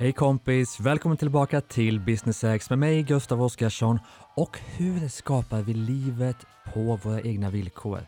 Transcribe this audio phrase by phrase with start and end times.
[0.00, 0.80] Hej kompis!
[0.80, 3.98] Välkommen tillbaka till Business X med mig Gustav Oscarsson.
[4.36, 6.36] och hur skapar vi livet
[6.72, 8.00] på våra egna villkor?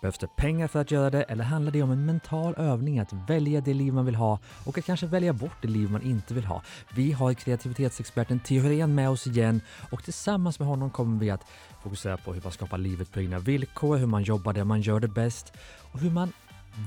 [0.00, 3.12] Behövs det pengar för att göra det eller handlar det om en mental övning att
[3.28, 6.34] välja det liv man vill ha och att kanske välja bort det liv man inte
[6.34, 6.62] vill ha?
[6.94, 9.60] Vi har kreativitetsexperten Theo Hyrén med oss igen
[9.92, 11.46] och tillsammans med honom kommer vi att
[11.82, 15.00] fokusera på hur man skapar livet på egna villkor, hur man jobbar där man gör
[15.00, 15.52] det bäst
[15.92, 16.32] och hur man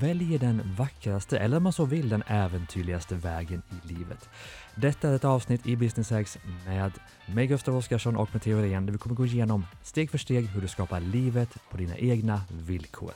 [0.00, 4.28] väljer den vackraste, eller om man så vill den äventyrligaste vägen i livet.
[4.74, 6.92] Detta är ett avsnitt i Business X med
[7.26, 10.46] mig Gustav Oskarsson och med Theo Rehn där vi kommer gå igenom steg för steg
[10.46, 13.12] hur du skapar livet på dina egna villkor.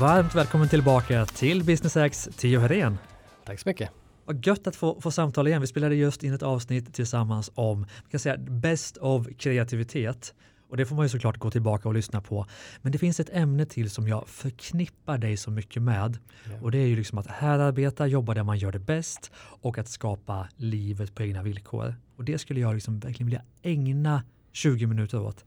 [0.00, 2.98] Varmt välkommen tillbaka till Business X, Theo Herén.
[3.44, 3.90] Tack så mycket.
[4.24, 5.60] Vad gött att få, få samtala igen.
[5.60, 10.34] Vi spelade just in ett avsnitt tillsammans om kan säga, best of kreativitet.
[10.68, 12.46] Och det får man ju såklart gå tillbaka och lyssna på.
[12.82, 16.18] Men det finns ett ämne till som jag förknippar dig så mycket med.
[16.44, 16.60] Ja.
[16.62, 19.78] Och det är ju liksom att här arbeta, jobba där man gör det bäst och
[19.78, 21.94] att skapa livet på egna villkor.
[22.16, 25.44] Och det skulle jag liksom verkligen vilja ägna 20 minuter åt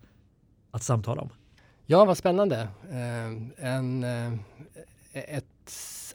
[0.71, 1.29] att samtala om.
[1.85, 2.67] Ja, vad spännande.
[2.89, 4.33] Eh, en, eh,
[5.13, 5.45] ett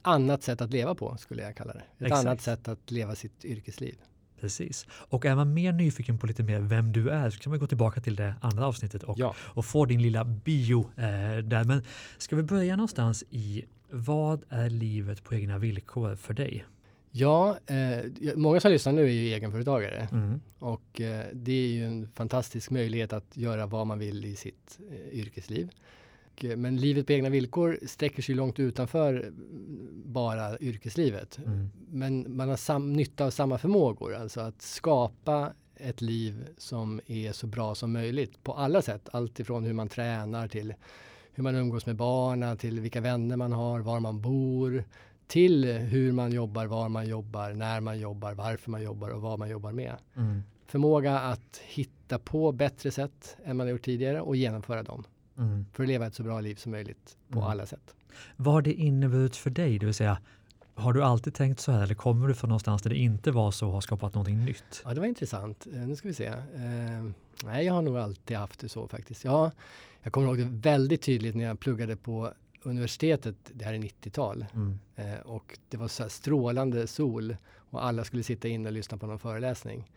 [0.03, 1.79] annat sätt att leva på skulle jag kalla det.
[1.79, 2.27] Ett Exakt.
[2.27, 3.97] annat sätt att leva sitt yrkesliv.
[4.41, 4.87] Precis.
[4.91, 7.67] Och är man mer nyfiken på lite mer vem du är så kan man gå
[7.67, 9.35] tillbaka till det andra avsnittet och, ja.
[9.39, 11.65] och få din lilla bio eh, där.
[11.65, 11.83] Men
[12.19, 16.65] ska vi börja någonstans i vad är livet på egna villkor för dig?
[17.11, 18.05] Ja, eh,
[18.37, 20.41] många som lyssnar nu är ju egenföretagare mm.
[20.59, 24.79] och eh, det är ju en fantastisk möjlighet att göra vad man vill i sitt
[24.91, 25.71] eh, yrkesliv.
[26.45, 29.33] Eh, men livet på egna villkor sträcker sig långt utanför
[30.05, 31.39] bara yrkeslivet.
[31.39, 31.71] Mm.
[31.91, 37.33] Men man har sam, nytta av samma förmågor, alltså att skapa ett liv som är
[37.33, 39.09] så bra som möjligt på alla sätt.
[39.13, 40.75] Allt ifrån hur man tränar till
[41.37, 44.85] hur man umgås med barnen, till vilka vänner man har, var man bor,
[45.27, 49.39] till hur man jobbar, var man jobbar, när man jobbar, varför man jobbar och vad
[49.39, 49.97] man jobbar med.
[50.17, 50.43] Mm.
[50.67, 55.05] Förmåga att hitta på bättre sätt än man gjort tidigare och genomföra dem.
[55.39, 55.67] Mm.
[55.73, 57.51] För att leva ett så bra liv som möjligt på mm.
[57.51, 57.95] alla sätt.
[58.37, 59.79] Vad har det inneburit för dig?
[59.79, 60.19] Det vill säga,
[60.75, 63.51] har du alltid tänkt så här eller kommer du från någonstans där det inte var
[63.51, 64.83] så och har skapat någonting nytt?
[64.85, 65.67] Ja, det var intressant.
[65.67, 66.27] Eh, nu ska vi se.
[66.27, 67.05] Eh,
[67.45, 69.25] nej, jag har nog alltid haft det så faktiskt.
[69.25, 69.53] Ja,
[70.03, 72.33] jag kommer ihåg det väldigt tydligt när jag pluggade på
[72.63, 74.79] universitetet, det här är 90-tal, mm.
[74.97, 77.37] eh, och det var så strålande sol
[77.71, 79.91] och alla skulle sitta inne och lyssna på någon föreläsning.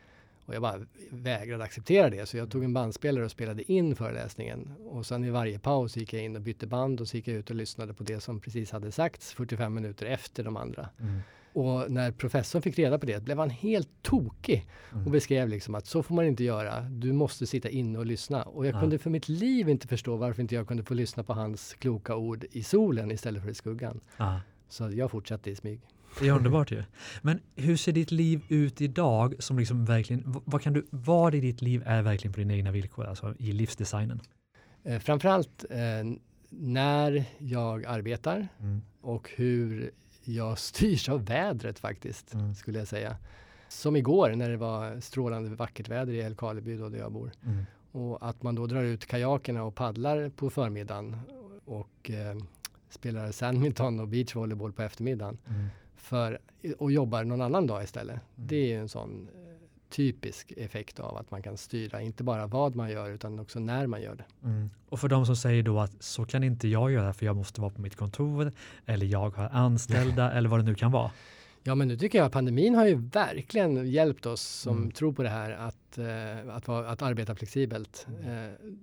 [0.50, 2.26] Och jag bara vägrade acceptera det.
[2.26, 4.74] Så jag tog en bandspelare och spelade in föreläsningen.
[4.86, 7.36] Och sen i varje paus gick jag in och bytte band och så gick jag
[7.36, 10.90] ut och lyssnade på det som precis hade sagts 45 minuter efter de andra.
[11.00, 11.20] Mm.
[11.54, 15.06] Och när professorn fick reda på det blev han helt tokig mm.
[15.06, 16.82] och beskrev liksom att så får man inte göra.
[16.82, 18.44] Du måste sitta inne och lyssna.
[18.44, 18.80] Och jag ja.
[18.80, 22.16] kunde för mitt liv inte förstå varför inte jag kunde få lyssna på hans kloka
[22.16, 24.00] ord i solen istället för i skuggan.
[24.18, 24.42] Ja.
[24.70, 25.82] Så jag fortsatte i smyg.
[26.20, 26.84] Det är underbart ju.
[27.22, 31.40] Men hur ser ditt liv ut idag som liksom verkligen, vad kan du, vad i
[31.40, 34.22] ditt liv är verkligen på dina egna villkor, alltså i livsdesignen?
[34.84, 35.78] Eh, framförallt eh,
[36.50, 38.82] när jag arbetar mm.
[39.02, 39.92] och hur
[40.24, 42.56] jag styrs av vädret faktiskt, mm.
[42.56, 43.18] skulle jag säga.
[43.68, 47.32] Som igår när det var strålande vackert väder i Älvkarleby då där jag bor.
[47.46, 47.66] Mm.
[47.92, 51.18] Och att man då drar ut kajakerna och paddlar på förmiddagen
[51.66, 52.38] och eh,
[52.90, 55.38] spelar sandminton och beachvolleyboll på eftermiddagen.
[55.48, 55.70] Mm
[56.02, 56.40] för,
[56.78, 58.16] och jobbar någon annan dag istället.
[58.16, 58.48] Mm.
[58.48, 59.40] Det är en sån eh,
[59.90, 63.88] typisk effekt av att man kan styra, inte bara vad man gör utan också när
[63.88, 64.26] man gör det.
[64.44, 64.70] Mm.
[64.90, 67.62] Och för de som säger då att så kan inte jag göra för jag måste
[67.62, 68.52] vara på mitt kontor
[68.86, 71.12] eller jag har anställda eller vad det nu kan vara.
[71.64, 74.92] Ja men nu tycker jag att pandemin har ju verkligen hjälpt oss som mm.
[74.92, 78.08] tror på det här att, uh, att, vara, att arbeta flexibelt.
[78.10, 78.76] Uh,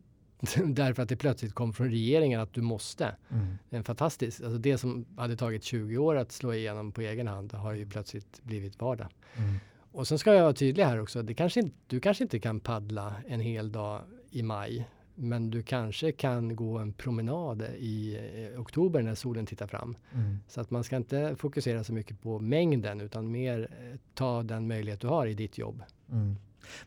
[0.65, 3.17] därför att det plötsligt kom från regeringen att du måste.
[3.31, 3.59] Mm.
[3.71, 7.53] En fantastisk, alltså det som hade tagit 20 år att slå igenom på egen hand
[7.53, 9.09] har ju plötsligt blivit vardag.
[9.37, 9.55] Mm.
[9.93, 12.61] Och sen ska jag vara tydlig här också, det kanske inte, du kanske inte kan
[12.61, 14.89] paddla en hel dag i maj.
[15.19, 19.97] Men du kanske kan gå en promenad i eh, oktober när solen tittar fram.
[20.15, 20.39] Mm.
[20.49, 24.67] Så att man ska inte fokusera så mycket på mängden utan mer eh, ta den
[24.67, 25.83] möjlighet du har i ditt jobb.
[26.11, 26.37] Mm.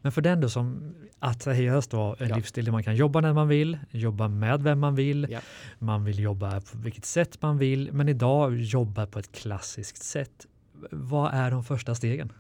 [0.02, 2.36] Men för den då som attraheras då en ja.
[2.36, 5.40] livsstil där man kan jobba när man vill, jobba med vem man vill, ja.
[5.80, 10.48] man vill jobba på vilket sätt man vill, men idag jobba på ett klassiskt sätt.
[10.92, 12.32] Vad är de första stegen?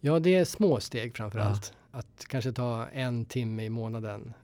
[0.00, 1.72] Ja, det är små steg framför allt.
[1.92, 1.98] Ja.
[1.98, 4.34] Att kanske ta en timme i månaden.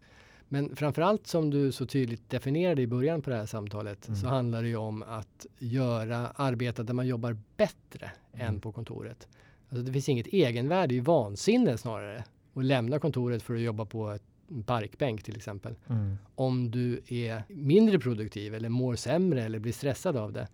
[0.49, 4.21] Men framför allt som du så tydligt definierade i början på det här samtalet mm.
[4.21, 8.47] så handlar det ju om att göra arbeta där man jobbar bättre mm.
[8.47, 9.29] än på kontoret.
[9.69, 12.25] Alltså det finns inget egenvärde, det är vansinne snarare.
[12.55, 15.75] Att lämna kontoret för att jobba på ett en parkbänk till exempel.
[15.89, 16.17] Mm.
[16.35, 20.49] Om du är mindre produktiv eller mår sämre eller blir stressad av det,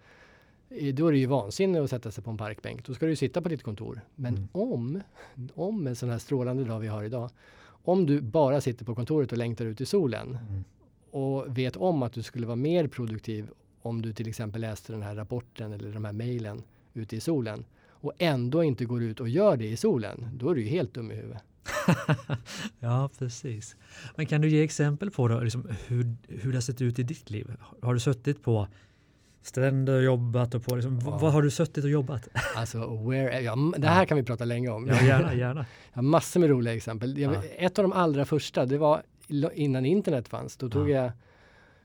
[0.92, 2.86] då är det ju vansinne att sätta sig på en parkbänk.
[2.86, 4.00] Då ska du sitta på ditt kontor.
[4.14, 4.48] Men mm.
[4.52, 5.00] om,
[5.54, 7.30] om en sån här strålande dag vi har idag,
[7.62, 10.64] om du bara sitter på kontoret och längtar ut i solen mm.
[11.10, 13.50] och vet om att du skulle vara mer produktiv
[13.82, 16.62] om du till exempel läste den här rapporten eller de här mejlen
[16.94, 17.64] ute i solen
[18.00, 20.94] och ändå inte går ut och gör det i solen, då är du ju helt
[20.94, 21.42] dum i huvudet.
[22.80, 23.76] ja, precis.
[24.16, 27.02] Men kan du ge exempel på då, liksom, hur, hur det har sett ut i
[27.02, 27.56] ditt liv?
[27.82, 28.68] Har du suttit på
[29.42, 31.18] stränder och jobbat och på liksom, ja.
[31.18, 32.28] vad har du suttit och jobbat?
[32.56, 34.86] Alltså, where, ja, det här kan vi prata länge om.
[34.86, 35.66] Ja, gärna, gärna.
[35.92, 37.18] Jag har massor med roliga exempel.
[37.18, 37.42] Jag, ja.
[37.58, 39.02] Ett av de allra första, det var
[39.54, 40.56] innan internet fanns.
[40.56, 41.12] Då tog jag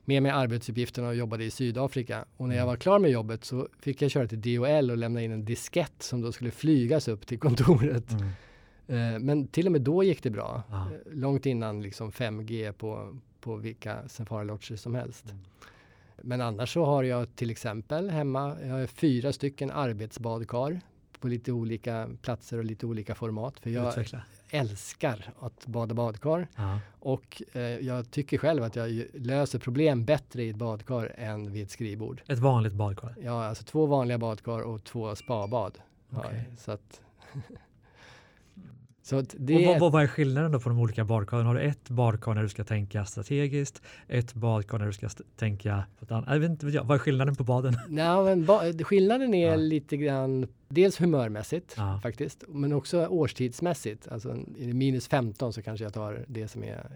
[0.06, 2.26] med mig arbetsuppgifterna och jobbade i Sydafrika.
[2.38, 2.68] Och när jag mm.
[2.68, 6.04] var klar med jobbet så fick jag köra till DHL och lämna in en diskett
[6.04, 8.12] som då skulle flygas upp till kontoret.
[8.12, 8.26] Mm.
[8.88, 10.64] Eh, men till och med då gick det bra.
[10.70, 10.86] Ah.
[11.12, 15.26] Långt innan liksom 5G på, på vilka Safari som helst.
[15.26, 15.44] Mm.
[16.22, 20.82] Men annars så har jag till exempel hemma, jag har fyra stycken arbetsbadkar
[21.20, 23.60] på lite olika platser och lite olika format.
[23.60, 24.22] För jag Utveckla.
[24.56, 26.48] Älskar att bada badkar.
[26.56, 26.80] Ja.
[27.00, 31.64] Och eh, jag tycker själv att jag löser problem bättre i ett badkar än vid
[31.64, 32.22] ett skrivbord.
[32.28, 33.16] Ett vanligt badkar?
[33.22, 35.78] Ja, alltså två vanliga badkar och två spabad.
[36.12, 36.36] Okay.
[36.36, 37.02] Ja, så att
[39.06, 39.68] Så det...
[39.68, 41.46] och vad, vad, är skillnaden då på de olika badkaren?
[41.46, 45.86] Har du ett badkar när du ska tänka strategiskt, ett badkar när du ska tänka
[46.00, 46.30] på ett annat?
[46.30, 47.78] Jag vet inte, vad är skillnaden på baden?
[47.90, 49.56] Nej, men ba skillnaden är ja.
[49.56, 52.00] lite grann dels humörmässigt ja.
[52.04, 54.08] faktiskt, men också årstidsmässigt.
[54.08, 56.88] Alltså minus 15 så kanske jag tar det som är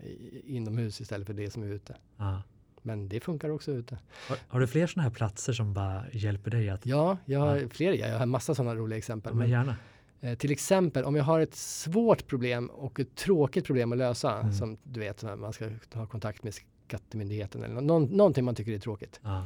[0.45, 1.95] inomhus istället för det som är ute.
[2.17, 2.41] Ja.
[2.81, 3.97] Men det funkar också ute.
[4.29, 6.69] Har, har, du fler sådana här platser som bara hjälper dig?
[6.69, 6.85] Att...
[6.85, 7.94] Ja, jag har fler.
[7.94, 9.33] Jag har massa sådana roliga exempel.
[9.33, 9.75] Men gärna.
[10.21, 14.39] Eh, till exempel om jag har ett svårt problem och ett tråkigt problem att lösa,
[14.39, 14.54] mm.
[14.54, 16.54] som du vet, man ska ha kontakt med
[16.88, 19.19] Skattemyndigheten eller någon, någonting man tycker är tråkigt.
[19.24, 19.42] Ah.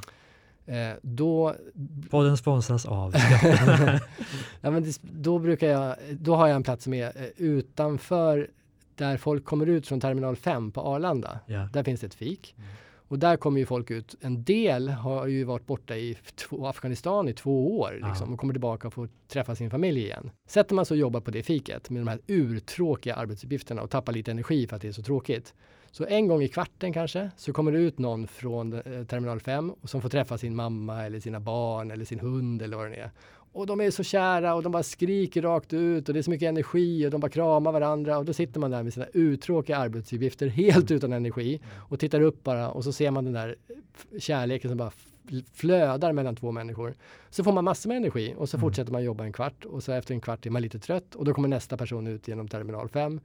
[0.65, 1.55] Eh, då...
[2.09, 3.13] Podden sponsras av
[4.61, 8.49] ja, men det, då, brukar jag, då har jag en plats som är eh, utanför
[8.95, 11.39] där folk kommer ut från terminal 5 på Arlanda.
[11.47, 11.71] Yeah.
[11.71, 12.55] Där finns det ett fik.
[12.57, 12.69] Mm.
[13.13, 14.15] Och där kommer ju folk ut.
[14.21, 18.53] En del har ju varit borta i två, Afghanistan i två år liksom, och kommer
[18.53, 20.31] tillbaka och får träffa sin familj igen.
[20.47, 24.13] Sätter man sig och jobbar på det fiket med de här urtråkiga arbetsuppgifterna och tappar
[24.13, 25.53] lite energi för att det är så tråkigt.
[25.91, 29.71] Så en gång i kvarten kanske så kommer det ut någon från eh, terminal 5
[29.71, 32.95] och som får träffa sin mamma eller sina barn eller sin hund eller vad det
[32.95, 33.11] är.
[33.53, 36.29] Och de är så kära och de bara skriker rakt ut och det är så
[36.29, 39.77] mycket energi och de bara kramar varandra och då sitter man där med sina uttråkiga
[39.77, 43.55] arbetsuppgifter helt utan energi och tittar upp bara och så ser man den där
[44.19, 44.91] kärleken som bara
[45.53, 46.95] flödar mellan två människor.
[47.29, 48.61] Så får man massor med energi och så mm.
[48.61, 51.25] fortsätter man jobba en kvart och så efter en kvart är man lite trött och
[51.25, 53.19] då kommer nästa person ut genom terminal 5.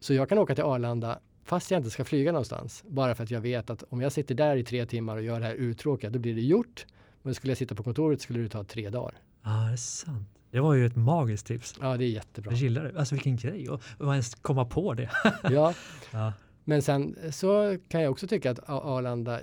[0.00, 2.84] Så jag kan åka till Arlanda fast jag inte ska flyga någonstans.
[2.86, 5.40] Bara för att jag vet att om jag sitter där i tre timmar och gör
[5.40, 6.86] det här uttråkiga, då blir det gjort.
[7.22, 9.14] Men skulle jag sitta på kontoret skulle det ta tre dagar.
[9.46, 10.28] Ja, det är sant.
[10.50, 11.74] Det var ju ett magiskt tips.
[11.80, 12.52] Ja, det är jättebra.
[12.52, 12.98] Jag gillar det.
[12.98, 15.10] Alltså vilken grej man ens komma på det.
[15.42, 15.74] ja.
[16.10, 16.32] ja,
[16.64, 19.40] men sen så kan jag också tycka att Arlanda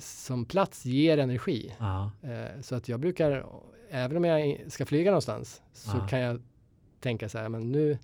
[0.00, 1.74] som plats ger energi.
[1.78, 2.10] Ja.
[2.22, 3.46] Eh, så att jag brukar,
[3.90, 6.06] även om jag ska flyga någonstans, så ja.
[6.06, 6.42] kan jag
[7.00, 7.98] tänka så här, men nu,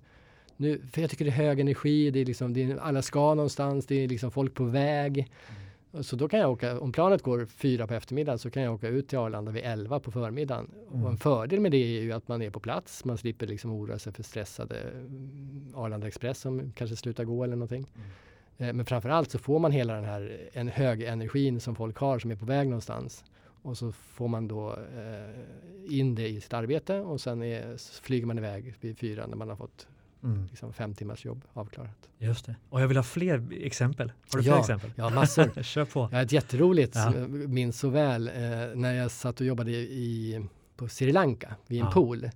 [0.57, 3.33] nu, för jag tycker det är hög energi, det är liksom, det är, alla ska
[3.33, 5.17] någonstans, det är liksom folk på väg.
[5.17, 5.64] Mm.
[6.01, 8.87] Så då kan jag åka, om planet går fyra på eftermiddagen så kan jag åka
[8.87, 10.71] ut till Arlanda vid elva på förmiddagen.
[10.91, 11.03] Mm.
[11.03, 13.05] Och en fördel med det är ju att man är på plats.
[13.05, 17.55] Man slipper liksom oroa sig för stressade mm, Arlanda Express som kanske slutar gå eller
[17.55, 17.87] någonting.
[17.95, 18.09] Mm.
[18.57, 22.19] Eh, men framförallt så får man hela den här en hög energin som folk har
[22.19, 23.23] som är på väg någonstans.
[23.61, 28.25] Och så får man då eh, in det i sitt arbete och sen är, flyger
[28.25, 29.87] man iväg vid fyra när man har fått
[30.25, 30.47] Mm.
[30.49, 32.09] Liksom fem timmars jobb avklarat.
[32.17, 32.55] Just det.
[32.69, 34.11] Och jag vill ha fler exempel.
[34.31, 34.91] Har du ja, fler exempel?
[34.95, 35.63] Ja, massor.
[35.63, 36.03] Kör på.
[36.05, 37.13] Har ett jätteroligt, ja.
[37.27, 38.33] minns så väl, eh,
[38.75, 41.91] när jag satt och jobbade i, på Sri Lanka vid en ja.
[41.91, 42.29] pool.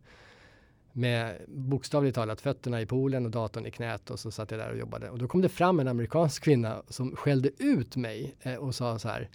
[0.91, 4.71] Med bokstavligt talat fötterna i poolen och datorn i knät och så satt jag där
[4.71, 5.09] och jobbade.
[5.09, 8.99] Och då kom det fram en amerikansk kvinna som skällde ut mig eh, och sa
[8.99, 9.29] så här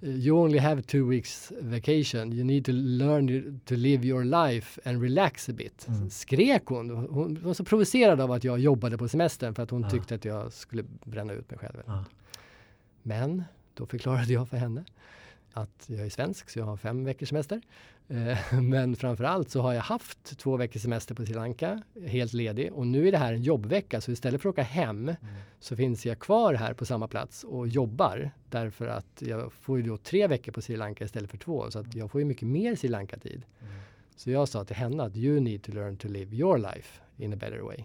[0.00, 2.32] you only have two weeks vacation.
[2.32, 5.86] You need to learn to live your life and relax a bit.
[5.88, 6.10] Mm.
[6.10, 6.90] Skrek hon.
[6.90, 9.90] Hon var så provocerad av att jag jobbade på semestern för att hon ah.
[9.90, 11.82] tyckte att jag skulle bränna ut mig själv.
[11.86, 12.04] Ah.
[13.02, 14.84] Men då förklarade jag för henne
[15.56, 17.60] att jag är svensk så jag har fem veckors semester.
[18.08, 22.72] Eh, men framförallt så har jag haft två veckors semester på Sri Lanka, helt ledig.
[22.72, 25.16] Och nu är det här en jobbvecka, så istället för att åka hem mm.
[25.60, 28.30] så finns jag kvar här på samma plats och jobbar.
[28.50, 31.70] Därför att jag får ju då tre veckor på Sri Lanka istället för två.
[31.70, 33.42] Så att jag får ju mycket mer Sri Lanka-tid.
[33.60, 33.72] Mm.
[34.16, 37.32] Så jag sa till henne att you need to learn to live your life in
[37.32, 37.84] a better way.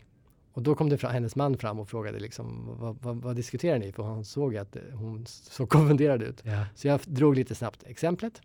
[0.53, 3.79] Och då kom det fram, hennes man fram och frågade liksom, vad, vad, vad diskuterar
[3.79, 3.91] ni?
[3.91, 6.41] För han såg att hon såg konfunderad ut.
[6.45, 6.65] Ja.
[6.75, 8.41] Så jag drog lite snabbt exemplet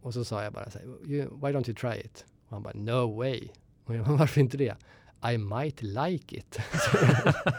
[0.00, 2.24] och så sa jag bara så här, why don't you try it?
[2.48, 3.48] Och han bara, no way.
[3.84, 4.76] Och jag, varför inte det?
[5.34, 6.58] I might like it.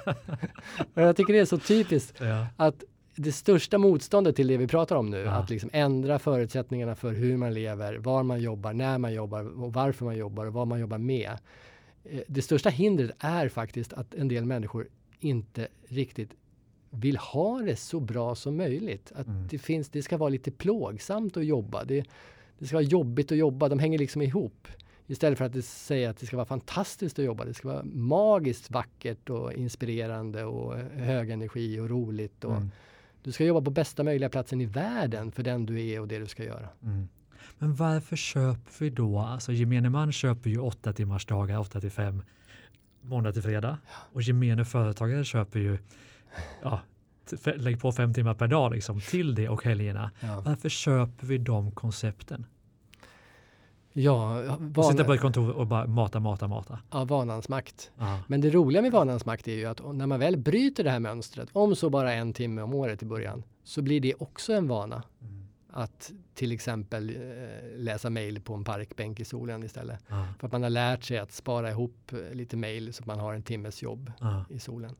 [0.93, 2.47] jag tycker det är så typiskt Ja.
[2.57, 2.83] att
[3.15, 5.31] det största motståndet till det vi pratar om nu, Ja.
[5.31, 9.73] att liksom ändra förutsättningarna för hur man lever, var man jobbar, när man jobbar och
[9.73, 11.37] varför man jobbar och vad man jobbar med.
[12.03, 14.87] Eh, Det största hindret är faktiskt att en del människor
[15.19, 16.31] inte riktigt
[16.89, 19.11] vill ha det så bra som möjligt.
[19.15, 19.47] Att Mm.
[19.47, 21.83] det, finns, det ska vara lite plågsamt att jobba.
[21.83, 22.05] Det,
[22.59, 23.69] det ska vara jobbigt att jobba.
[23.69, 24.67] De hänger liksom ihop.
[25.07, 27.45] Istället för att säga att det ska vara fantastiskt att jobba.
[27.45, 32.43] Det ska vara magiskt vackert och inspirerande och hög energi och roligt.
[32.43, 32.71] Och Mm.
[33.23, 36.19] Du ska jobba på bästa möjliga platsen i världen för den du är och det
[36.19, 36.69] du ska göra.
[36.83, 37.07] Mm.
[37.59, 41.91] Men varför köper vi då, alltså gemene man köper ju åtta timmars dagar, 8 till
[41.91, 42.21] 5,
[43.01, 43.77] måndag till fredag.
[43.87, 45.77] Och gemene företagare köper ju,
[46.61, 46.79] ja,
[47.55, 50.11] lägg på fem timmar per dag liksom till det och helgerna.
[50.19, 52.45] Ja, Varför köper vi de koncepten?
[53.93, 54.39] ja,
[54.75, 56.79] Och sitta på van, ett kontor och bara mata, mata, mata.
[56.91, 57.91] ja vanans makt.
[57.97, 58.19] Ja.
[58.27, 60.99] Men det roliga med vanans makt är ju att när man väl bryter det här
[60.99, 64.67] mönstret, om så bara en timme om året i början, så blir det också en
[64.67, 65.03] vana.
[65.21, 65.40] Mm.
[65.73, 70.03] Att till exempel eh, läsa mejl på en parkbänk i solen istället.
[70.07, 70.27] Ja.
[70.39, 73.19] För att man har lärt sig att spara ihop eh, lite mejl så att man
[73.19, 74.45] har en timmes jobb Ja.
[74.49, 74.95] i solen.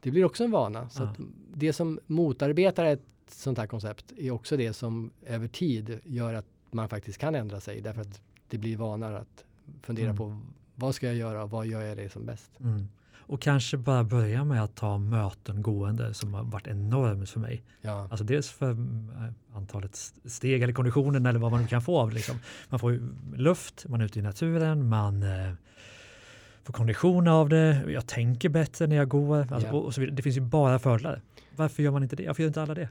[0.00, 0.88] Det blir också en vana.
[0.88, 1.16] Så att
[1.54, 6.46] det som motarbetar ett sånt här koncept är också det som över tid gör att
[6.70, 7.80] man faktiskt kan ändra sig.
[7.80, 9.44] Därför att det blir vanare att
[9.82, 10.16] fundera Mm.
[10.16, 10.38] på
[10.74, 12.50] vad ska jag göra och vad gör jag det som bäst.
[12.60, 12.88] Mm.
[13.16, 17.62] Och kanske bara börja med att ta möten gående som har varit enormt för mig.
[17.80, 21.82] Ja, Alltså dels för eh, antalet st- steg eller konditionen eller vad man nu kan
[21.82, 22.12] få av.
[22.12, 22.36] Liksom.
[22.68, 22.98] Man får
[23.36, 25.52] luft, man är ute i naturen, man eh,
[26.64, 29.72] får kondition av det, jag tänker bättre när jag går alltså, Ja.
[29.74, 30.16] och, och så vidare.
[30.16, 31.20] Det finns ju bara fördelar.
[31.62, 32.26] Varför gör man inte det?
[32.26, 32.88] Varför gör inte alla det?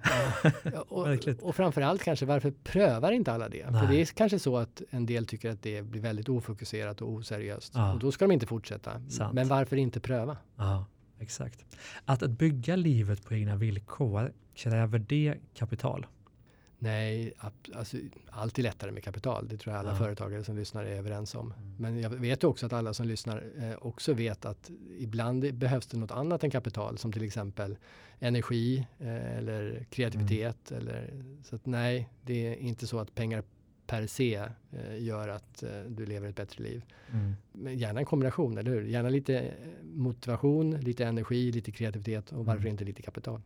[0.63, 1.07] Ja, och,
[1.41, 3.69] och framförallt kanske varför prövar inte alla det?
[3.69, 3.81] Nej.
[3.81, 7.09] För det är kanske så att en del tycker att det blir väldigt ofokuserat och
[7.09, 7.73] oseriöst.
[7.75, 7.93] Ja.
[7.93, 8.91] Och då ska de inte fortsätta.
[9.09, 9.33] Sant.
[9.33, 10.37] Men varför inte pröva?
[10.55, 10.85] Ja,
[11.19, 11.65] exakt.
[12.05, 16.05] Att, att bygga livet på egna villkor, kräver det kapital?
[16.83, 17.33] Nej,
[17.75, 17.97] alltså,
[18.29, 19.47] allt är lättare med kapital.
[19.47, 19.95] Det tror jag alla Ja.
[19.95, 21.53] företagare som lyssnar är överens om.
[21.57, 21.75] Mm.
[21.77, 25.97] Men jag vet också att alla som lyssnar eh, också vet att ibland behövs det
[25.97, 27.77] något annat än kapital som till exempel
[28.19, 30.71] energi eh, eller kreativitet.
[30.71, 30.81] Mm.
[30.81, 33.43] Eller, så att nej, det är inte så att pengar
[33.91, 36.81] per se eh, gör att eh, du lever ett bättre liv.
[37.13, 37.35] Mm.
[37.51, 38.83] Men gärna en kombination, eller hur?
[38.83, 39.51] Gärna lite eh,
[39.83, 42.71] motivation, lite energi, lite kreativitet och varför Mm.
[42.71, 43.41] inte lite kapital?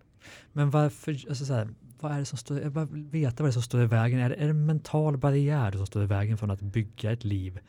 [0.54, 3.52] Men varför, alltså så här, vad är det som står, jag bara veta vad det
[3.52, 4.20] är som står i vägen.
[4.20, 7.24] Är det, är det en mental barriär som står i vägen från att bygga ett
[7.24, 7.60] liv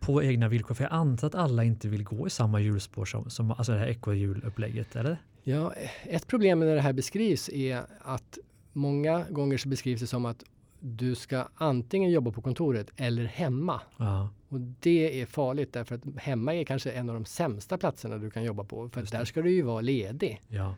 [0.00, 0.74] på egna villkor?
[0.74, 3.78] För jag antar att alla inte vill gå i samma hjulspår som, som alltså det
[3.78, 5.16] här ekorrhjulupplägget, eller?
[5.44, 5.72] Ja,
[6.02, 8.38] ett problem när det här beskrivs är att
[8.72, 10.44] många gånger så beskrivs det som att
[10.86, 13.80] du ska antingen jobba på kontoret eller hemma.
[13.96, 18.18] Ja, Och det är farligt därför att hemma är kanske en av de sämsta platserna
[18.18, 18.88] du kan jobba på.
[18.88, 19.18] För Just att det.
[19.18, 20.42] där ska du ju vara ledig.
[20.48, 20.74] ja,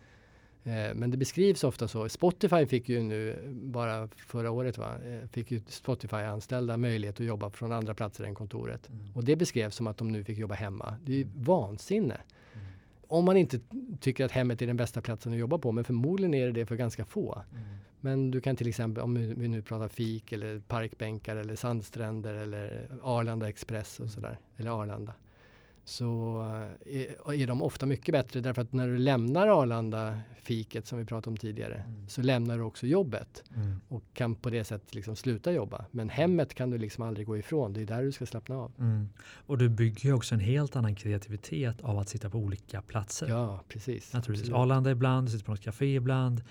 [0.64, 2.08] Eh, Men det beskrivs ofta så.
[2.08, 7.50] Spotify fick ju nu, bara förra året, va, eh, fick ju Spotify-anställda möjlighet att jobba
[7.50, 8.88] från andra platser än kontoret.
[8.88, 9.12] Mm.
[9.14, 10.96] Och det beskrevs som att de nu fick jobba hemma.
[11.04, 12.16] Det är ju vansinne.
[13.08, 13.18] Mm.
[13.18, 13.60] Om man inte
[14.00, 16.66] tycker att hemmet är den bästa platsen att jobba på, men förmodligen är det det
[16.66, 17.42] för ganska få.
[17.52, 17.64] Mm.
[18.00, 22.34] Men du kan till exempel, om vi vi nu pratar fik eller parkbänkar eller sandstränder
[22.34, 25.12] eller Arlanda Express och sådär, eller Arlanda.
[25.88, 26.40] Så
[26.86, 30.98] eh, är, är de ofta mycket bättre därför att när du lämnar Arlanda fiket som
[30.98, 32.08] vi pratade om tidigare Mm.
[32.08, 33.80] så lämnar du också jobbet Mm.
[33.88, 35.84] och kan på det sättet liksom sluta jobba.
[35.90, 37.72] Men hemmet kan du liksom aldrig gå ifrån.
[37.72, 38.72] Det är där du ska slappna av.
[38.78, 39.08] Mm.
[39.46, 43.28] Och du bygger ju också en helt annan kreativitet av att sitta på olika platser.
[43.28, 44.12] Ja, precis.
[44.12, 44.48] Naturligtvis.
[44.50, 44.60] Absolut.
[44.62, 46.42] Arlanda ibland, du sitter på något café ibland,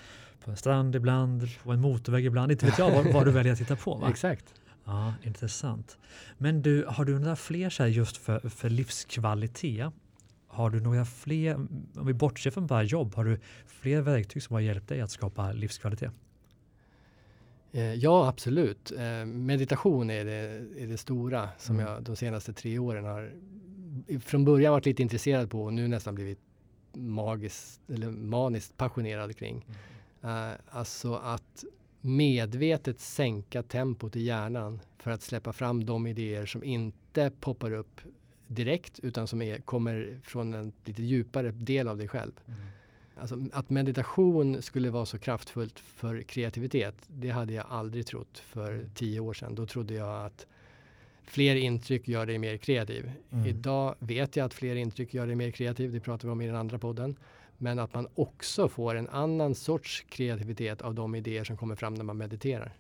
[0.46, 2.52] på en strand ibland, på en motorväg ibland.
[2.52, 3.96] Inte vet jag vad, vad du väljer att titta på.
[3.96, 4.08] Va?
[4.10, 4.54] Exakt.
[4.86, 5.98] Ja, intressant.
[6.38, 9.94] Men du, har du några fler så här just för, för livskvalitet?
[10.48, 11.56] Har du några fler,
[11.96, 15.12] om vi bortser från bara jobb, har du fler verktyg som har hjälpt dig att
[15.12, 16.12] skapa livskvalitet?
[17.72, 18.92] Eh, Ja, absolut.
[18.92, 21.88] Eh, Meditation är det, är det stora som Mm.
[21.92, 23.32] jag de senaste tre åren har
[24.20, 26.40] från början varit lite intresserad på och nu nästan blivit
[26.94, 29.66] magiskt eller maniskt passionerad kring.
[30.24, 31.64] Eh, Alltså att
[32.06, 38.02] medvetet sänka tempot i hjärnan för att släppa fram de idéer som inte poppar upp
[38.48, 42.32] direkt utan som är, kommer från en lite djupare del av dig själv.
[43.18, 48.90] Alltså, att meditation skulle vara så kraftfullt för kreativitet, det hade jag aldrig trott för
[48.96, 49.56] tio år sedan.
[49.56, 50.48] Då trodde jag att
[51.24, 53.12] fler intryck gör dig mer kreativ.
[53.32, 53.46] Mm.
[53.46, 55.92] Idag vet jag att fler intryck gör dig mer kreativ.
[55.92, 57.16] Det pratar vi om i den andra podden.
[57.58, 61.94] Men att man också får en annan sorts kreativitet av de idéer som kommer fram
[61.94, 62.78] när man mediterar.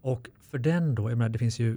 [0.00, 1.76] Och för den då, jag menar, det finns ju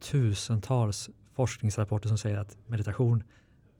[0.00, 3.22] tusentals forskningsrapporter som säger att meditation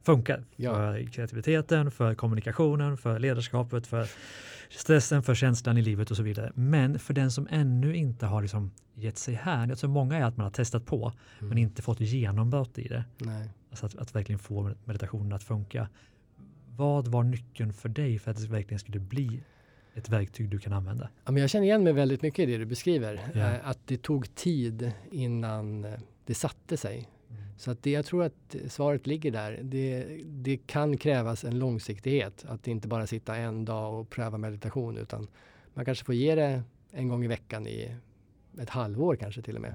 [0.03, 0.75] funkar Ja.
[0.75, 4.07] för kreativiteten, för kommunikationen, för ledarskapet, för
[4.71, 6.53] stressen, för känslan i livet och så vidare.
[6.55, 10.25] Men för den som ännu inte har liksom gett sig här, jag tror många är
[10.25, 11.59] att man har testat på men Mm.
[11.59, 13.05] inte fått genombrott i det.
[13.19, 13.51] Nej.
[13.71, 15.89] Alltså att, att verkligen få meditationen att funka.
[16.77, 19.41] Vad var nyckeln för dig för att det verkligen skulle bli
[19.95, 21.09] ett verktyg du kan använda?
[21.25, 23.21] Ja, men jag känner igen mig väldigt mycket i det du beskriver.
[23.35, 25.93] Eh, Att det tog tid innan eh,
[26.27, 27.09] det satte sig.
[27.57, 29.61] Så att det, jag tror att svaret ligger där.
[29.63, 32.45] Det, det kan krävas en långsiktighet.
[32.49, 35.29] Att inte bara sitta en dag och pröva meditation utan
[35.75, 36.63] man kanske får ge det
[36.93, 37.97] en gång i veckan i
[38.59, 39.75] ett halvår kanske till och med.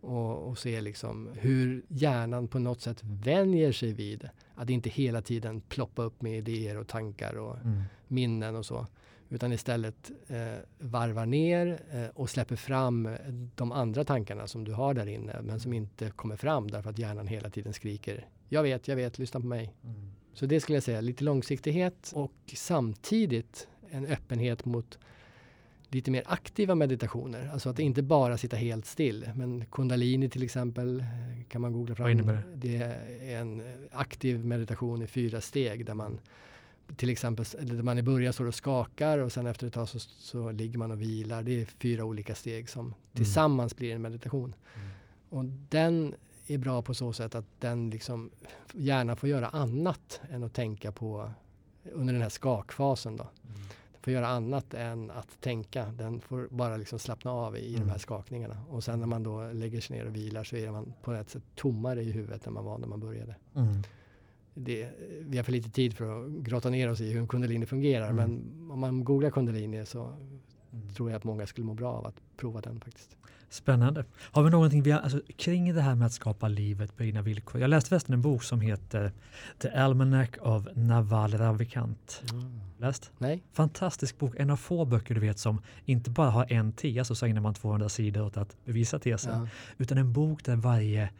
[0.00, 5.22] Och, och se liksom hur hjärnan på något sätt vänjer sig vid att inte hela
[5.22, 7.82] tiden ploppa upp med idéer och tankar och Mm.
[8.08, 8.86] minnen och så.
[9.30, 13.08] Utan istället eh, varvar ner eh, och släpper fram
[13.54, 16.98] de andra tankarna som du har där inne men som inte kommer fram därför att
[16.98, 19.74] hjärnan hela tiden skriker Jag vet, jag vet, lyssna på mig.
[19.84, 20.10] Mm.
[20.34, 24.98] Så det skulle jag säga, lite långsiktighet och samtidigt en öppenhet mot
[25.88, 27.50] lite mer aktiva meditationer.
[27.52, 29.30] Alltså att inte bara sitta helt still.
[29.34, 31.06] Men kundalini till exempel eh,
[31.48, 32.04] kan man googla fram.
[32.04, 36.20] Vad innebär det är en aktiv meditation i fyra steg där man
[36.96, 39.98] till exempel där man i början står och skakar och sen efter ett tag så,
[39.98, 41.42] så ligger man och vilar.
[41.42, 44.54] Det är fyra olika steg som tillsammans blir en meditation.
[44.74, 44.88] Mm.
[45.28, 46.14] Och den
[46.46, 48.30] är bra på så sätt att den liksom
[48.72, 51.30] gärna får göra annat än att tänka på
[51.92, 53.16] under den här skakfasen.
[53.16, 53.24] Då.
[53.24, 53.68] Mm.
[54.08, 55.86] Får göra annat än att tänka.
[55.98, 57.80] Den får bara liksom slappna av i Mm.
[57.86, 58.56] de här skakningarna.
[58.70, 61.30] Och sen när man då lägger sig ner och vilar så är man på ett
[61.30, 63.36] sätt tommare i huvudet än man var när man började.
[63.54, 63.82] Mm.
[64.54, 64.88] Det,
[65.20, 68.10] vi har för lite tid för att grotta ner oss i hur en kundalini fungerar.
[68.10, 68.16] Mm.
[68.16, 70.04] Men om man googlar kundalini så
[70.72, 70.88] Mm.
[70.94, 73.16] tror jag att många skulle må bra av att prova den faktiskt.
[73.50, 74.04] Spännande.
[74.18, 77.60] Har vi någonting vi alltså, kring det här med att skapa livet på egna villkor?
[77.60, 79.12] Jag läste förresten en bok som heter
[79.58, 82.22] The Almanac of Naval Ravikant.
[82.78, 83.10] Läst?
[83.18, 83.42] Nej?
[83.52, 87.16] Fantastisk bok, en av få böcker du vet som inte bara har en tes och
[87.16, 91.10] så ägnar man 200 sidor åt att bevisa tesen, Ja, utan en bok där varje,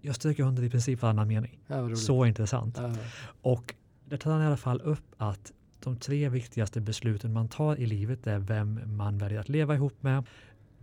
[0.00, 1.58] jag stryker under i princip varannan mening.
[1.66, 1.96] ja.
[1.96, 2.78] Så intressant.
[2.82, 2.94] Ja,
[3.42, 7.76] Och där tar han i alla fall upp att de tre viktigaste besluten man tar
[7.76, 10.24] i livet är vem man väljer att leva ihop med,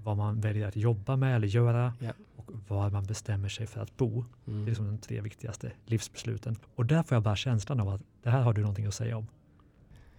[0.08, 2.12] vad man väljer att jobba med eller göra Ja.
[2.36, 4.26] och var man bestämmer sig för att bo.
[4.46, 4.66] Det är mm.
[4.66, 6.56] liksom de tre viktigaste livsbesluten.
[6.76, 9.18] Och där får jag bara känslan av att det här har du någonting att säga
[9.18, 9.28] om.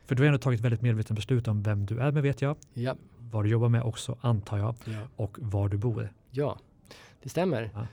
[0.07, 2.57] För du har ändå tagit väldigt medveten beslut om vem du är med vet jag,
[2.75, 5.01] ja, vad du jobbar med också antar jag ja.
[5.17, 6.13] och var du bor.
[6.31, 6.59] ja,
[7.23, 7.71] det stämmer.
[7.75, 7.87] Ja.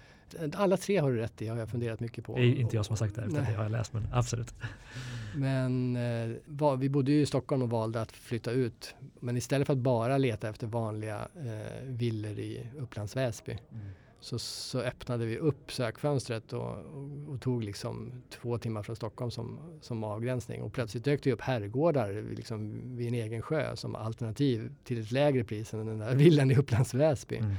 [0.53, 2.35] Alla tre har du rätt i, har jag funderat mycket på.
[2.35, 3.45] Det är inte jag som har sagt det, utan Nej.
[3.51, 4.53] det har jag läst, men absolut.
[5.35, 8.95] Men eh, va- vi bodde ju i Stockholm och valde att flytta ut.
[9.19, 13.57] Men istället för att bara leta efter vanliga eh, villor i Upplands Väsby
[14.19, 19.31] så, så öppnade vi upp sökfönstret och, och, och tog liksom två timmar från Stockholm
[19.31, 20.61] som, som avgränsning.
[20.61, 25.11] Och plötsligt dök det upp herrgårdar liksom vid en egen sjö som alternativ till ett
[25.11, 27.35] lägre pris än den där villan i Upplands Väsby.
[27.37, 27.55] Mm.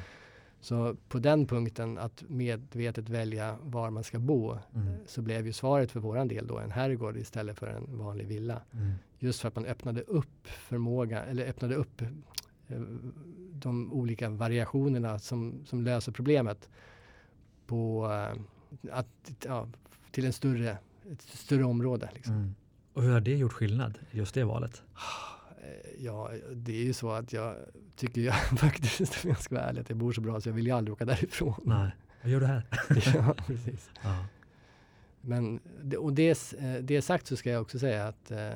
[0.61, 4.95] Så på den punkten att medvetet välja var man ska bo Mm.
[5.07, 8.63] så blev ju svaret för våran del då en herrgård istället för en vanlig villa.
[8.73, 8.93] Mm.
[9.19, 12.81] Just för att man öppnade upp förmåga, eller öppnade upp eh,
[13.53, 16.69] de olika variationerna som, som löser problemet
[17.67, 18.41] på eh,
[18.93, 19.69] att, ja,
[20.11, 20.79] till en större,
[21.13, 22.11] ett större område.
[22.15, 22.35] Liksom.
[22.35, 22.55] Mm.
[22.93, 24.83] Och hur har det gjort skillnad, just det valet?
[25.67, 27.57] Eh, Ja, det är ju så att jag
[27.97, 30.55] tycker jag faktiskt, om jag ska vara ärlig, att jag bor så bra så jag
[30.55, 31.55] vill ju aldrig åka därifrån.
[31.65, 31.91] Nej,
[32.23, 32.67] vad gör du här?
[33.15, 33.91] ja, precis.
[34.03, 34.27] Ja.
[35.21, 35.61] Men
[35.99, 38.49] och det, det sagt så ska jag också säga att eh,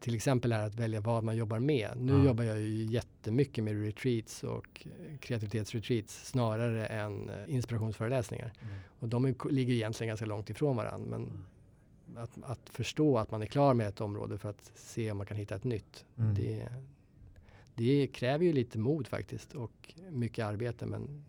[0.00, 1.90] till exempel är att välja vad man jobbar med.
[1.96, 2.24] Nu Ja.
[2.24, 4.86] jobbar jag ju jättemycket med retreats och
[5.20, 8.52] kreativitetsretreats snarare än eh, inspirationsföreläsningar.
[8.62, 8.74] Mm.
[8.98, 11.08] Och de är, ligger egentligen ganska långt ifrån varandra.
[11.10, 11.44] Men Mm.
[12.22, 15.26] Att, att förstå att man är klar med ett område för att se om man
[15.26, 16.04] kan hitta ett nytt.
[16.16, 16.34] Mm.
[16.34, 16.68] Det,
[17.74, 20.86] det kräver ju lite mod faktiskt och mycket arbete.
[20.86, 21.24] Men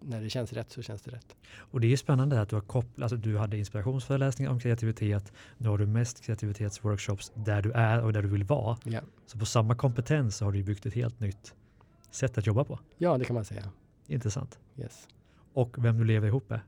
[0.00, 1.36] när det känns rätt så känns det rätt.
[1.56, 5.68] Och det är spännande att du har kopplat, alltså du hade inspirationsföreläsningar om kreativitet, nu
[5.68, 8.78] har du mest kreativitetsworkshops där du är och där du vill vara.
[8.84, 11.54] Ja, Så på samma kompetens har du byggt ett helt nytt
[12.10, 12.78] sätt att jobba på.
[12.98, 13.70] ja det kan man säga.
[14.06, 14.58] Intressant.
[14.76, 15.08] Yes.
[15.52, 16.60] Och vem du lever ihop med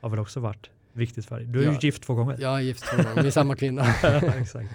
[0.00, 1.46] har väl också varit viktigt för dig.
[1.46, 1.78] Du är ju Ja.
[1.80, 2.36] gift två gånger.
[2.40, 3.82] Jag är gift två gånger med samma kvinna.
[4.40, 4.70] Exakt.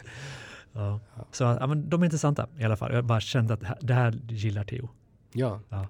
[0.74, 1.00] Ja.
[1.32, 2.94] Så ja, men de är intressanta i alla fall.
[2.94, 4.90] Jag bara kände att det här, det här gillar Theo.
[5.34, 5.60] Ja.
[5.70, 5.88] Ja.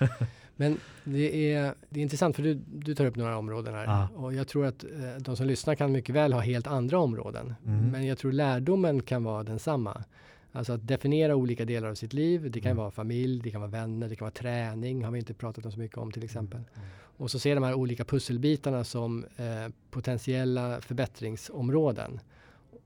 [0.56, 3.84] Men det är, det är intressant för du, du tar upp några områden här.
[3.84, 4.08] Ja.
[4.14, 4.90] Och jag tror att eh,
[5.20, 7.54] de som lyssnar kan mycket väl ha helt andra områden.
[7.66, 7.90] Mm.
[7.90, 10.04] Men jag tror lärdomen kan vara densamma.
[10.52, 12.50] Alltså att definiera olika delar av sitt liv.
[12.50, 12.76] Det kan Mm.
[12.82, 15.04] vara familj, det kan vara vänner, det kan vara träning.
[15.04, 16.58] Har vi inte pratat om så mycket om till exempel.
[16.58, 16.88] Mm.
[17.22, 22.20] Och så se de här olika pusselbitarna som eh, potentiella förbättringsområden.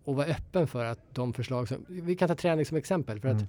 [0.04, 3.20] Och vara öppen för att de förslag som, vi kan ta träning som exempel.
[3.20, 3.48] För att Mm.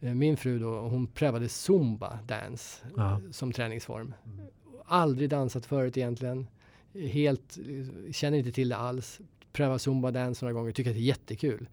[0.00, 3.12] eh, min fru då, hon prövade zumba dance Ja.
[3.12, 4.14] eh, som träningsform.
[4.26, 4.46] Mm.
[4.84, 6.46] Aldrig dansat förut egentligen.
[6.94, 9.20] Helt, eh, känner inte till det alls.
[9.52, 11.68] Pröva zumba dance några gånger, tycker att det är jättekul.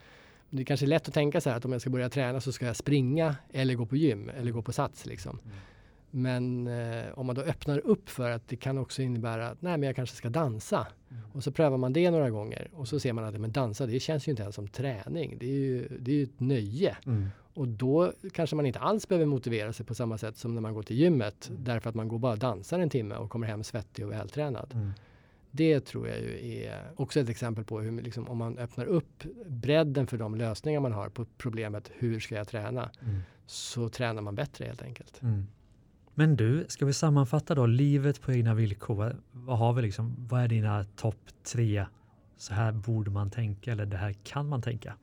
[0.50, 2.52] Det är kanske lätt att tänka så här att om jag ska börja träna så
[2.52, 5.40] ska jag springa eller gå på gym eller gå på sats liksom.
[5.46, 5.58] Mm.
[6.12, 9.78] Men eh, om man då öppnar upp för att det kan också innebära att nej
[9.78, 10.88] men jag kanske ska dansa.
[11.34, 14.00] Och så prövar man det några gånger och så ser man att men dansa det
[14.00, 15.38] känns ju inte ens som träning.
[15.39, 16.98] Det är ju, det är ju ett nöje.
[17.06, 17.30] Mm.
[17.54, 20.74] Och då kanske man inte alls behöver motivera sig på samma sätt som när man
[20.74, 21.52] går till gymmet.
[21.58, 24.74] Därför att man går bara och dansar en timme och kommer hem svettig och vältränad.
[24.74, 24.91] Mm.
[25.52, 29.24] Det tror jag ju är också ett exempel på hur liksom, om man öppnar upp
[29.46, 32.91] bredden för de lösningar man har på problemet hur ska jag träna?
[33.02, 33.20] Mm.
[33.46, 35.22] Så tränar man bättre helt enkelt.
[36.19, 39.15] Men du, ska vi sammanfatta då livet på egna villkor?
[39.32, 40.15] Vad har vi liksom?
[40.30, 41.86] Vad är dina topp tre?
[42.38, 44.93] Så här borde man tänka eller det här kan man tänka.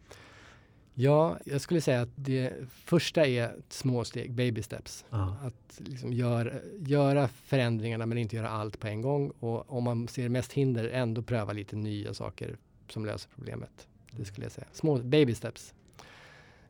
[0.94, 5.04] Ja, jag skulle säga att det första är små steg, baby steps.
[5.10, 5.36] Ja.
[5.42, 9.30] Att liksom gör, göra förändringarna men inte göra allt på en gång.
[9.30, 12.56] Och om man ser mest hinder, ändå pröva lite nya saker
[12.88, 13.88] som löser problemet.
[14.10, 14.66] Det skulle jag säga.
[14.72, 15.74] Små baby steps.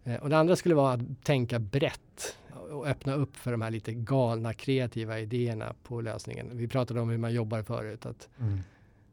[0.04, 2.36] Eh, och det andra skulle vara att tänka brett
[2.74, 6.50] och öppna upp för de här lite galna kreativa idéerna på lösningen.
[6.52, 8.06] Vi pratade om hur man jobbar förut.
[8.06, 8.58] Att, Mm.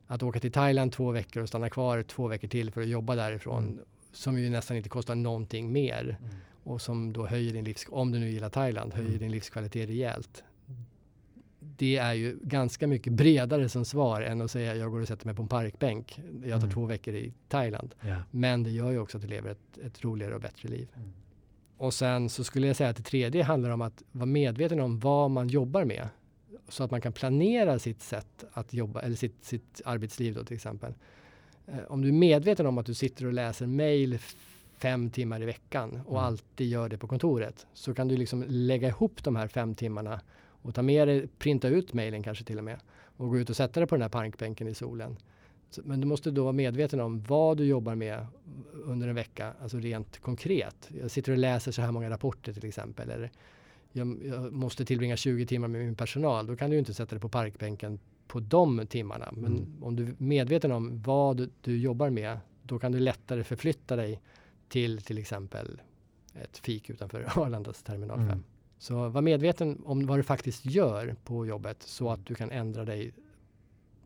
[0.07, 3.15] att åka till Thailand två veckor och stanna kvar två veckor till för att jobba
[3.15, 3.63] därifrån.
[3.63, 3.79] Mm.
[4.13, 6.31] Som ju nästan inte kostar någonting mer Mm.
[6.63, 9.19] och som då höjer din livs om du nu gillar Thailand, höjer Mm.
[9.19, 10.43] din livskvalitet rejält.
[11.59, 15.25] Det är ju ganska mycket bredare som svar än att säga jag går och sätter
[15.25, 16.19] mig på en parkbänk.
[16.33, 16.69] Jag tar Mm.
[16.71, 17.95] två veckor i Thailand.
[18.01, 18.15] Ja.
[18.31, 20.87] Men det gör ju också att du lever ett, ett roligare och bättre liv.
[21.81, 24.99] Och sen så skulle jag säga att det tredje handlar om att vara medveten om
[24.99, 26.07] vad man jobbar med.
[26.69, 30.55] Så att man kan planera sitt sätt att jobba, eller sitt, sitt arbetsliv då till
[30.55, 30.93] exempel.
[31.67, 34.19] Eh, om du är medveten om att du sitter och läser mejl
[34.77, 36.25] fem timmar i veckan och Mm.
[36.25, 40.21] alltid gör det på kontoret så kan du liksom lägga ihop de här fem timmarna
[40.47, 42.79] och ta med dig, printa ut mejlen kanske till och med
[43.17, 45.17] och gå ut och sätta dig på den här parkbänken i solen.
[45.83, 48.27] Men du måste då vara medveten om vad du jobbar med
[48.73, 50.89] under en vecka, alltså rent konkret.
[51.01, 53.09] Jag sitter och läser så här många rapporter till exempel.
[53.09, 53.31] Eller
[53.91, 56.47] jag, jag måste tillbringa 20 timmar med min personal.
[56.47, 59.29] Då kan du inte sätta dig på parkbänken på de timmarna.
[59.31, 59.83] Men Mm.
[59.83, 63.95] om du är medveten om vad du, du jobbar med, då kan du lättare förflytta
[63.95, 64.21] dig
[64.69, 65.81] till till exempel
[66.33, 68.27] ett fik utanför Arlandas terminal 5.
[68.27, 68.43] Mm.
[68.77, 72.85] Så var medveten om vad du faktiskt gör på jobbet så att du kan ändra
[72.85, 73.13] dig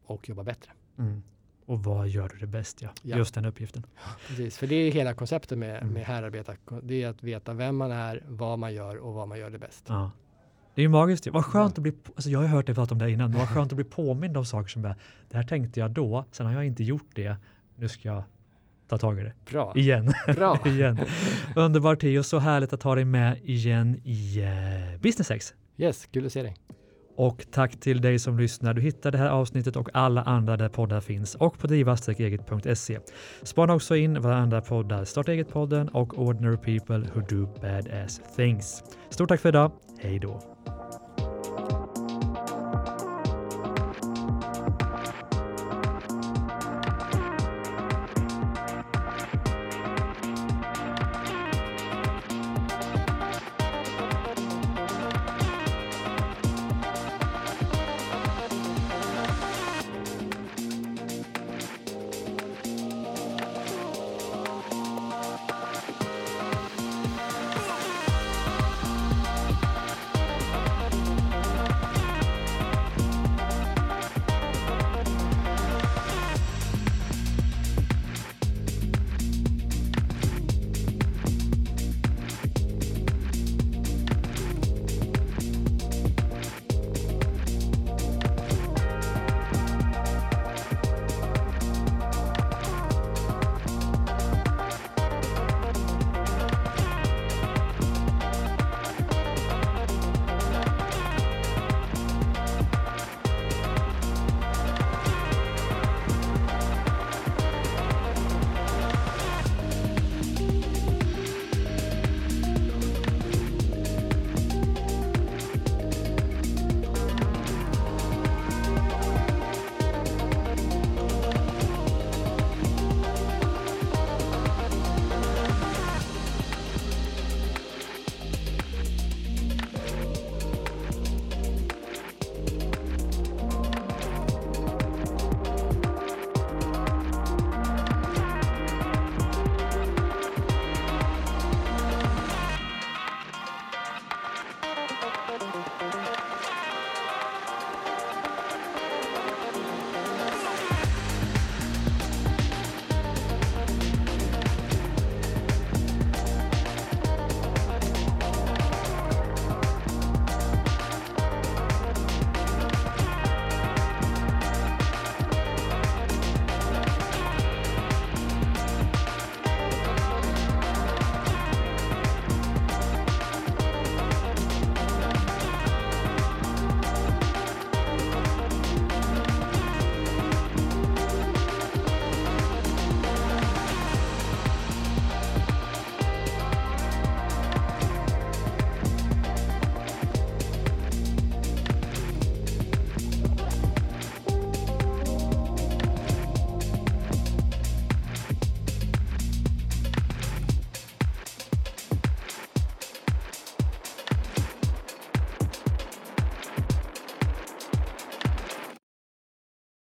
[0.06, 0.72] och jobba bättre.
[0.98, 1.22] Mm.
[1.66, 2.82] Och vad gör du det bäst?
[2.82, 2.90] Ja.
[3.02, 3.18] Ja.
[3.18, 3.86] Just den uppgiften.
[4.28, 5.94] Precis, för det är hela konceptet med, Mm.
[5.94, 6.54] med härarbeta.
[6.84, 9.60] Det är att veta vem man är, vad man gör och vad man gör det
[9.60, 9.86] bäst.
[9.88, 10.12] Ja.
[10.76, 11.28] Det är ju magiskt.
[11.28, 13.50] Vad skönt att bli, alltså jag har hört dig prata om det innan, men vad
[13.50, 14.96] skönt att bli påmind om saker som bara,
[15.30, 17.36] det här tänkte jag då, sen har jag inte gjort det,
[17.76, 18.24] nu ska jag
[18.88, 19.34] ta tag i det.
[19.52, 20.14] Bra, Igen.
[20.36, 20.60] bra.
[20.66, 21.00] igen.
[21.56, 25.54] Underbart Theo, så härligt att ha dig med igen i eh, Business X.
[25.78, 26.56] Yes, kul att se dig.
[27.16, 28.74] Och tack till dig som lyssnar.
[28.74, 33.00] Du hittar det här avsnittet och alla andra där poddar finns och på driva-eget.se.
[33.44, 38.84] Spana också in våra andra poddar, Starta eget-podden och Ordinary People Who Do Badass Things.
[39.10, 39.72] Stort tack för idag.
[40.00, 40.55] Hej då!